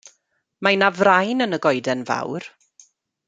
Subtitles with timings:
[0.67, 2.51] Mae 'na frain yn y goedan fawr.